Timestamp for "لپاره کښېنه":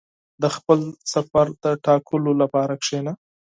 2.41-3.13